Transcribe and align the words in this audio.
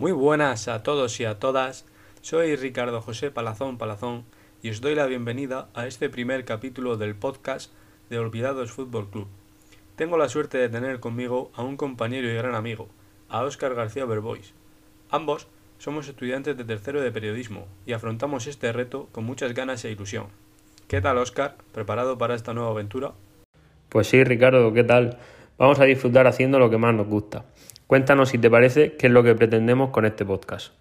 Muy 0.00 0.12
buenas 0.12 0.66
a 0.66 0.82
todos 0.82 1.20
y 1.20 1.26
a 1.26 1.38
todas. 1.38 1.84
Soy 2.22 2.56
Ricardo 2.56 3.02
José 3.02 3.30
Palazón 3.30 3.76
Palazón 3.76 4.24
y 4.62 4.70
os 4.70 4.80
doy 4.80 4.94
la 4.94 5.04
bienvenida 5.04 5.68
a 5.74 5.86
este 5.86 6.08
primer 6.08 6.46
capítulo 6.46 6.96
del 6.96 7.14
podcast 7.14 7.70
de 8.08 8.18
Olvidados 8.18 8.72
Fútbol 8.72 9.10
Club. 9.10 9.28
Tengo 9.96 10.16
la 10.16 10.30
suerte 10.30 10.56
de 10.56 10.70
tener 10.70 11.00
conmigo 11.00 11.50
a 11.54 11.62
un 11.62 11.76
compañero 11.76 12.30
y 12.30 12.34
gran 12.34 12.54
amigo, 12.54 12.88
a 13.28 13.42
Óscar 13.44 13.74
García 13.74 14.06
Berbois. 14.06 14.54
Ambos 15.10 15.48
somos 15.76 16.08
estudiantes 16.08 16.56
de 16.56 16.64
tercero 16.64 17.02
de 17.02 17.12
periodismo 17.12 17.66
y 17.84 17.92
afrontamos 17.92 18.46
este 18.46 18.72
reto 18.72 19.10
con 19.12 19.24
muchas 19.24 19.52
ganas 19.52 19.84
e 19.84 19.90
ilusión. 19.90 20.28
¿Qué 20.88 21.02
tal, 21.02 21.18
Óscar? 21.18 21.58
¿Preparado 21.74 22.16
para 22.16 22.36
esta 22.36 22.54
nueva 22.54 22.70
aventura? 22.70 23.12
Pues 23.90 24.06
sí, 24.06 24.24
Ricardo, 24.24 24.72
¿qué 24.72 24.82
tal? 24.82 25.18
Vamos 25.60 25.78
a 25.78 25.84
disfrutar 25.84 26.26
haciendo 26.26 26.58
lo 26.58 26.70
que 26.70 26.78
más 26.78 26.94
nos 26.94 27.06
gusta. 27.06 27.44
Cuéntanos 27.86 28.30
si 28.30 28.38
te 28.38 28.48
parece 28.48 28.96
qué 28.96 29.08
es 29.08 29.12
lo 29.12 29.22
que 29.22 29.34
pretendemos 29.34 29.90
con 29.90 30.06
este 30.06 30.24
podcast. 30.24 30.72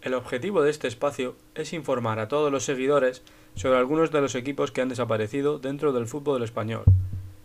El 0.00 0.14
objetivo 0.14 0.62
de 0.62 0.70
este 0.70 0.88
espacio 0.88 1.36
es 1.54 1.74
informar 1.74 2.18
a 2.18 2.28
todos 2.28 2.50
los 2.50 2.64
seguidores 2.64 3.22
sobre 3.56 3.76
algunos 3.76 4.10
de 4.10 4.22
los 4.22 4.34
equipos 4.34 4.72
que 4.72 4.80
han 4.80 4.88
desaparecido 4.88 5.58
dentro 5.58 5.92
del 5.92 6.06
fútbol 6.06 6.42
español. 6.42 6.84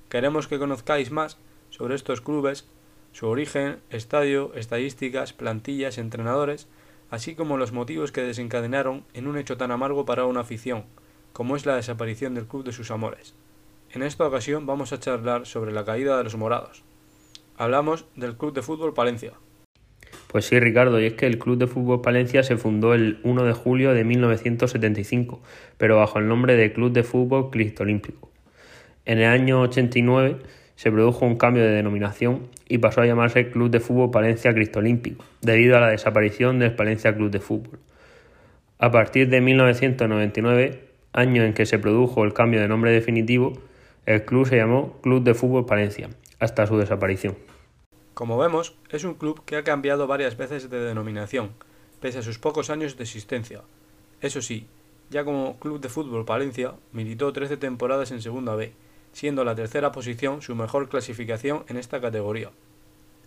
Queremos 0.07 0.47
que 0.47 0.59
conozcáis 0.59 1.11
más 1.11 1.37
sobre 1.71 1.93
estos 1.93 2.21
clubes, 2.21 2.69
su 3.11 3.27
origen, 3.27 3.79
estadio, 3.89 4.53
estadísticas, 4.55 5.33
plantillas, 5.33 5.97
entrenadores, 5.97 6.69
así 7.09 7.35
como 7.35 7.57
los 7.57 7.73
motivos 7.73 8.13
que 8.13 8.21
desencadenaron 8.21 9.03
en 9.13 9.27
un 9.27 9.37
hecho 9.37 9.57
tan 9.57 9.71
amargo 9.71 10.05
para 10.05 10.25
una 10.25 10.39
afición, 10.39 10.85
como 11.33 11.57
es 11.57 11.65
la 11.65 11.75
desaparición 11.75 12.33
del 12.33 12.47
club 12.47 12.63
de 12.63 12.71
sus 12.71 12.91
amores. 12.91 13.35
En 13.97 14.03
esta 14.03 14.27
ocasión 14.27 14.67
vamos 14.67 14.93
a 14.93 14.99
charlar 14.99 15.47
sobre 15.47 15.71
la 15.71 15.83
caída 15.83 16.19
de 16.19 16.23
los 16.23 16.37
morados. 16.37 16.83
Hablamos 17.57 18.05
del 18.15 18.37
Club 18.37 18.53
de 18.53 18.61
Fútbol 18.61 18.93
Palencia. 18.93 19.31
Pues 20.27 20.45
sí, 20.45 20.59
Ricardo, 20.59 21.01
y 21.01 21.07
es 21.07 21.13
que 21.13 21.25
el 21.25 21.39
Club 21.39 21.57
de 21.57 21.65
Fútbol 21.65 22.01
Palencia 22.01 22.43
se 22.43 22.57
fundó 22.57 22.93
el 22.93 23.19
1 23.23 23.43
de 23.43 23.53
julio 23.53 23.95
de 23.95 24.03
1975, 24.03 25.41
pero 25.79 25.97
bajo 25.97 26.19
el 26.19 26.27
nombre 26.27 26.55
de 26.55 26.71
Club 26.73 26.91
de 26.91 27.01
Fútbol 27.01 27.49
Cristo 27.49 27.81
Olímpico. 27.81 28.29
En 29.05 29.17
el 29.17 29.25
año 29.25 29.61
89 29.61 30.41
se 30.75 30.91
produjo 30.91 31.25
un 31.25 31.37
cambio 31.37 31.63
de 31.63 31.71
denominación 31.71 32.49
y 32.69 32.77
pasó 32.77 33.01
a 33.01 33.07
llamarse 33.07 33.49
Club 33.49 33.71
de 33.71 33.79
Fútbol 33.79 34.11
Palencia 34.11 34.53
Cristo 34.53 34.77
Olímpico, 34.77 35.25
debido 35.41 35.75
a 35.75 35.79
la 35.79 35.89
desaparición 35.89 36.59
del 36.59 36.75
Palencia 36.75 37.15
Club 37.15 37.31
de 37.31 37.39
Fútbol. 37.39 37.79
A 38.77 38.91
partir 38.91 39.27
de 39.29 39.41
1999, 39.41 40.83
año 41.13 41.43
en 41.43 41.55
que 41.55 41.65
se 41.65 41.79
produjo 41.79 42.23
el 42.25 42.33
cambio 42.33 42.61
de 42.61 42.67
nombre 42.67 42.91
definitivo, 42.91 43.53
el 44.07 44.23
club 44.23 44.47
se 44.47 44.55
llamó 44.55 44.99
Club 45.01 45.21
de 45.21 45.33
Fútbol 45.33 45.65
Palencia 45.65 46.09
hasta 46.39 46.65
su 46.65 46.77
desaparición. 46.77 47.35
Como 48.13 48.37
vemos, 48.37 48.77
es 48.89 49.03
un 49.03 49.15
club 49.15 49.43
que 49.43 49.57
ha 49.57 49.65
cambiado 49.65 50.07
varias 50.07 50.37
veces 50.37 50.69
de 50.69 50.79
denominación, 50.79 51.51
pese 51.99 52.19
a 52.19 52.21
sus 52.23 52.39
pocos 52.39 52.69
años 52.69 52.95
de 52.95 53.03
existencia. 53.03 53.63
Eso 54.21 54.41
sí, 54.41 54.65
ya 55.09 55.25
como 55.25 55.59
Club 55.59 55.81
de 55.81 55.89
Fútbol 55.89 56.23
Palencia, 56.23 56.73
militó 56.93 57.33
13 57.33 57.57
temporadas 57.57 58.11
en 58.11 58.21
Segunda 58.21 58.55
B, 58.55 58.71
siendo 59.11 59.43
la 59.43 59.55
tercera 59.55 59.91
posición 59.91 60.41
su 60.41 60.55
mejor 60.55 60.87
clasificación 60.87 61.65
en 61.67 61.75
esta 61.75 61.99
categoría. 61.99 62.51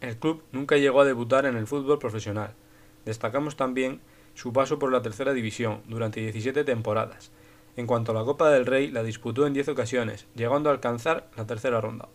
El 0.01 0.17
club 0.17 0.42
nunca 0.51 0.78
llegó 0.78 1.03
a 1.03 1.05
debutar 1.05 1.45
en 1.45 1.56
el 1.56 1.67
fútbol 1.67 1.98
profesional. 1.98 2.55
Destacamos 3.05 3.55
también 3.55 4.01
su 4.33 4.55
paso 4.55 4.78
por 4.78 4.91
la 4.91 5.03
tercera 5.03 5.34
división 5.34 5.83
durante 5.89 6.20
17 6.20 6.64
temporadas. 6.64 7.31
En 7.81 7.86
cuanto 7.86 8.12
a 8.12 8.14
la 8.14 8.25
Copa 8.25 8.50
del 8.50 8.67
Rey, 8.67 8.91
la 8.91 9.03
disputó 9.03 9.47
en 9.47 9.55
10 9.55 9.69
ocasiones, 9.69 10.27
llegando 10.34 10.69
a 10.69 10.73
alcanzar 10.75 11.31
la 11.34 11.47
tercera 11.47 11.81
ronda. 11.81 12.11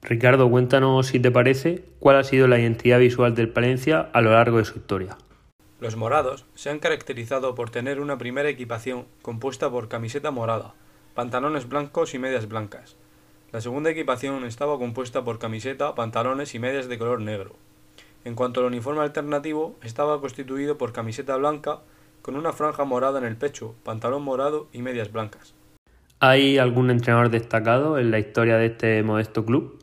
Ricardo, 0.00 0.48
cuéntanos 0.48 1.08
si 1.08 1.20
te 1.20 1.30
parece 1.30 1.84
cuál 1.98 2.16
ha 2.16 2.24
sido 2.24 2.48
la 2.48 2.58
identidad 2.58 2.98
visual 2.98 3.34
del 3.34 3.50
Palencia 3.50 4.08
a 4.14 4.22
lo 4.22 4.30
largo 4.30 4.56
de 4.56 4.64
su 4.64 4.78
historia. 4.78 5.18
Los 5.80 5.96
morados 5.96 6.46
se 6.54 6.70
han 6.70 6.78
caracterizado 6.78 7.54
por 7.54 7.68
tener 7.68 8.00
una 8.00 8.16
primera 8.16 8.48
equipación 8.48 9.04
compuesta 9.20 9.70
por 9.70 9.88
camiseta 9.88 10.30
morada, 10.30 10.72
pantalones 11.14 11.68
blancos 11.68 12.14
y 12.14 12.18
medias 12.18 12.48
blancas. 12.48 12.96
La 13.52 13.60
segunda 13.60 13.90
equipación 13.90 14.46
estaba 14.46 14.78
compuesta 14.78 15.24
por 15.24 15.38
camiseta, 15.38 15.94
pantalones 15.94 16.54
y 16.54 16.58
medias 16.58 16.88
de 16.88 16.96
color 16.96 17.20
negro. 17.20 17.56
En 18.24 18.34
cuanto 18.34 18.60
al 18.60 18.66
uniforme 18.66 19.02
alternativo, 19.02 19.76
estaba 19.82 20.22
constituido 20.22 20.78
por 20.78 20.94
camiseta 20.94 21.36
blanca 21.36 21.80
con 22.26 22.34
una 22.34 22.52
franja 22.52 22.82
morada 22.82 23.20
en 23.20 23.24
el 23.24 23.36
pecho, 23.36 23.76
pantalón 23.84 24.24
morado 24.24 24.66
y 24.72 24.82
medias 24.82 25.12
blancas. 25.12 25.54
¿Hay 26.18 26.58
algún 26.58 26.90
entrenador 26.90 27.30
destacado 27.30 28.00
en 28.00 28.10
la 28.10 28.18
historia 28.18 28.56
de 28.56 28.66
este 28.66 29.00
modesto 29.04 29.44
club? 29.44 29.78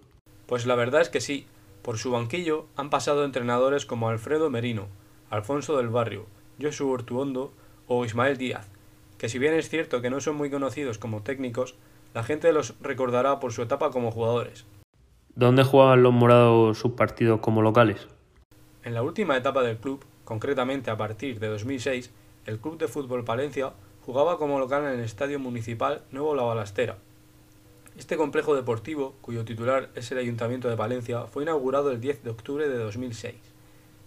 Pues 0.45 0.65
la 0.65 0.75
verdad 0.75 0.99
es 0.99 1.07
que 1.07 1.21
sí. 1.21 1.47
Por 1.83 1.97
su 1.97 2.11
banquillo 2.11 2.65
han 2.75 2.89
pasado 2.89 3.23
entrenadores 3.23 3.85
como 3.85 4.09
Alfredo 4.09 4.49
Merino, 4.49 4.87
Alfonso 5.29 5.77
del 5.77 5.87
Barrio, 5.87 6.25
Josu 6.61 6.89
Ortuondo 6.89 7.53
o 7.87 8.03
Ismael 8.03 8.37
Díaz, 8.37 8.69
que 9.17 9.29
si 9.29 9.39
bien 9.39 9.53
es 9.53 9.69
cierto 9.69 10.01
que 10.01 10.09
no 10.09 10.19
son 10.19 10.35
muy 10.35 10.49
conocidos 10.49 10.97
como 10.97 11.23
técnicos, 11.23 11.75
la 12.13 12.23
gente 12.23 12.51
los 12.51 12.75
recordará 12.81 13.39
por 13.39 13.53
su 13.53 13.61
etapa 13.61 13.89
como 13.89 14.11
jugadores. 14.11 14.65
¿Dónde 15.33 15.63
jugaban 15.63 16.03
los 16.03 16.11
morados 16.11 16.77
sus 16.77 16.91
partidos 16.91 17.39
como 17.39 17.61
locales? 17.61 18.05
En 18.83 18.93
la 18.93 19.01
última 19.01 19.37
etapa 19.37 19.63
del 19.63 19.77
club, 19.77 20.03
concretamente 20.25 20.91
a 20.91 20.97
partir 20.97 21.39
de 21.39 21.47
2006, 21.47 22.11
el 22.45 22.59
Club 22.59 22.77
de 22.77 22.87
Fútbol 22.87 23.23
Palencia 23.23 23.73
jugaba 24.05 24.37
como 24.37 24.59
local 24.59 24.83
en 24.83 24.99
el 24.99 25.05
Estadio 25.05 25.39
Municipal 25.39 26.03
Nuevo 26.11 26.35
La 26.35 26.43
Balastera, 26.43 26.97
este 27.95 28.17
complejo 28.17 28.55
deportivo, 28.55 29.13
cuyo 29.21 29.45
titular 29.45 29.91
es 29.93 30.11
el 30.11 30.17
Ayuntamiento 30.17 30.67
de 30.67 30.75
Palencia, 30.75 31.27
fue 31.27 31.43
inaugurado 31.43 31.91
el 31.91 32.01
10 32.01 32.23
de 32.23 32.31
octubre 32.31 32.67
de 32.67 32.77
2006. 32.79 33.35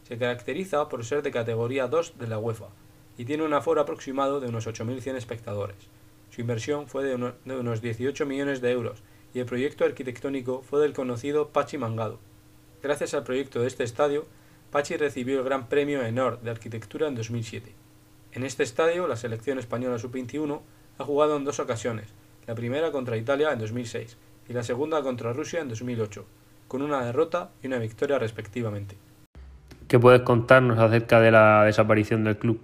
Se 0.03 0.19
caracteriza 0.19 0.89
por 0.89 1.05
ser 1.05 1.23
de 1.23 1.31
categoría 1.31 1.87
2 1.87 2.19
de 2.19 2.27
la 2.27 2.41
UEFA 2.41 2.67
y 3.17 3.27
tiene 3.27 3.45
un 3.45 3.55
aforo 3.55 3.81
aproximado 3.81 4.41
de 4.41 4.49
unos 4.49 4.67
8.100 4.67 5.15
espectadores. 5.15 5.77
Su 6.31 6.41
inversión 6.41 6.89
fue 6.89 7.05
de, 7.05 7.15
unos 7.15 7.81
18 7.81 8.27
millones 8.27 8.61
de 8.61 8.73
euros 8.73 9.05
y 9.33 9.39
el 9.39 9.47
proyecto 9.47 9.85
arquitectónico 9.85 10.63
fue 10.63 10.81
del 10.81 10.93
conocido 10.93 11.51
Pachi 11.51 11.79
Mangado. 11.79 12.19
Gracias 12.83 13.15
al 13.15 13.23
proyecto 13.23 13.61
de 13.61 13.69
este 13.69 13.85
estadio, 13.85 14.27
Pachi 14.73 14.97
recibió 14.97 15.39
el 15.39 15.45
Gran 15.45 15.69
Premio 15.69 16.03
Enor 16.03 16.41
de 16.41 16.51
Arquitectura 16.51 17.07
en 17.07 17.15
2007. 17.15 17.86
En 18.37 18.45
este 18.45 18.65
estadio, 18.65 19.09
la 19.09 19.17
selección 19.17 19.59
española 19.59 19.99
sub-21 19.99 20.61
ha 20.99 21.05
jugado 21.05 21.39
en 21.39 21.47
dos 21.47 21.59
ocasiones, 21.59 22.13
la 22.47 22.55
primera 22.55 22.93
contra 22.93 23.17
Italia 23.17 23.51
en 23.51 23.59
2006 23.59 24.19
y 24.51 24.53
la 24.53 24.63
segunda 24.63 25.03
contra 25.03 25.33
Rusia 25.33 25.61
en 25.61 25.71
2008, 25.71 26.27
con 26.69 26.83
una 26.83 27.03
derrota 27.03 27.49
y 27.63 27.69
una 27.69 27.79
victoria 27.79 28.19
respectivamente. 28.19 28.99
¿Qué 29.89 29.99
puedes 29.99 30.21
contarnos 30.21 30.79
acerca 30.79 31.19
de 31.19 31.31
la 31.31 31.65
desaparición 31.65 32.25
del 32.25 32.37
club? 32.37 32.61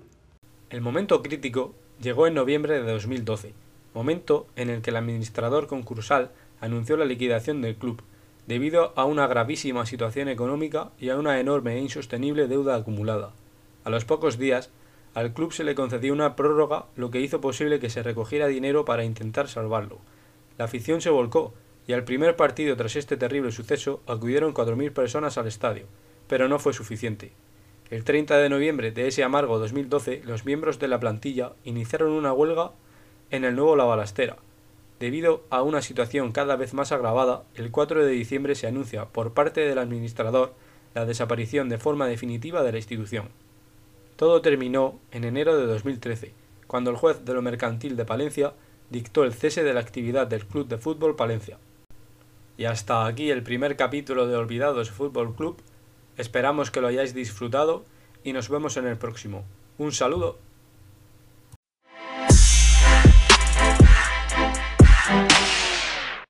El 0.69 0.83
momento 0.83 1.23
crítico 1.23 1.75
llegó 2.03 2.27
en 2.27 2.35
noviembre 2.35 2.75
de 2.83 2.93
2012, 2.93 3.55
momento 3.95 4.49
en 4.57 4.69
el 4.69 4.83
que 4.83 4.91
el 4.91 4.97
administrador 4.97 5.69
concursal 5.69 6.33
anunció 6.61 6.99
la 6.99 7.07
liquidación 7.07 7.63
del 7.63 7.77
club, 7.77 8.03
debido 8.47 8.93
a 8.95 9.07
una 9.07 9.27
gravísima 9.27 9.87
situación 9.87 10.29
económica 10.29 10.91
y 11.01 11.09
a 11.09 11.17
una 11.17 11.41
enorme 11.41 11.77
e 11.77 11.81
insostenible 11.81 12.47
deuda 12.47 12.77
acumulada. 12.77 13.33
A 13.85 13.91
los 13.91 14.05
pocos 14.05 14.37
días, 14.37 14.71
al 15.15 15.35
club 15.35 15.53
se 15.53 15.65
le 15.65 15.75
concedió 15.75 16.13
una 16.13 16.37
prórroga, 16.37 16.87
lo 16.97 17.11
que 17.11 17.21
hizo 17.21 17.41
posible 17.41 17.81
que 17.81 17.91
se 17.91 18.03
recogiera 18.03 18.47
dinero 18.47 18.85
para 18.85 19.05
intentar 19.05 19.49
salvarlo. 19.49 19.99
La 20.57 20.65
afición 20.65 21.01
se 21.01 21.11
volcó, 21.11 21.53
y 21.87 21.93
al 21.93 22.05
primer 22.05 22.37
partido 22.37 22.77
tras 22.77 22.97
este 22.97 23.17
terrible 23.17 23.53
suceso 23.53 24.01
acudieron 24.07 24.55
4.000 24.55 24.93
personas 24.93 25.37
al 25.37 25.49
estadio, 25.49 25.87
pero 26.29 26.49
no 26.49 26.59
fue 26.59 26.73
suficiente. 26.73 27.33
El 27.91 28.05
30 28.05 28.39
de 28.39 28.49
noviembre 28.49 28.91
de 28.91 29.09
ese 29.09 29.23
amargo 29.23 29.59
2012, 29.59 30.23
los 30.25 30.47
miembros 30.47 30.79
de 30.79 30.89
la 30.89 30.99
plantilla 30.99 31.53
iniciaron 31.65 32.13
una 32.13 32.33
huelga 32.33 32.73
en 33.31 33.45
el 33.45 33.55
nuevo 33.55 33.77
La 33.77 33.85
Balastera. 33.85 34.37
Debido 34.99 35.43
a 35.51 35.63
una 35.63 35.83
situación 35.83 36.33
cada 36.33 36.57
vez 36.57 36.73
más 36.73 36.93
agravada, 36.93 37.43
el 37.55 37.71
4 37.71 38.05
de 38.05 38.13
diciembre 38.13 38.55
se 38.55 38.67
anuncia 38.67 39.07
por 39.07 39.35
parte 39.35 39.61
del 39.61 39.79
administrador 39.79 40.55
la 40.95 41.05
desaparición 41.05 41.69
de 41.69 41.79
forma 41.79 42.07
definitiva 42.07 42.63
de 42.63 42.73
la 42.73 42.79
institución. 42.79 43.29
Todo 44.17 44.43
terminó 44.43 45.01
en 45.11 45.25
enero 45.25 45.57
de 45.57 45.67
2013, 45.67 46.35
cuando 46.67 46.91
el 46.91 46.97
juez 46.97 47.25
de 47.25 47.35
lo 47.35 47.43
mercantil 47.43 47.97
de 47.97 48.05
Palencia 48.05 48.53
dictó 48.91 49.25
el 49.25 49.33
cese 49.33 49.65
de 49.65 49.73
la 49.73 49.81
actividad 49.81 50.27
del 50.27 50.47
Club 50.47 50.69
de 50.69 50.79
Fútbol 50.79 51.17
Palencia. 51.17 51.59
Y 52.57 52.67
hasta 52.67 53.07
aquí 53.07 53.31
el 53.31 53.43
primer 53.43 53.77
capítulo 53.77 54.27
de 54.27 54.37
Olvidados 54.37 54.91
Fútbol 54.91 55.35
Club. 55.35 55.57
Esperamos 56.17 56.71
que 56.71 56.81
lo 56.81 56.89
hayáis 56.89 57.15
disfrutado 57.15 57.85
y 58.23 58.35
nos 58.35 58.49
vemos 58.49 58.77
en 58.77 58.87
el 58.87 58.99
próximo. 58.99 59.45
Un 59.79 59.93
saludo 59.93 60.39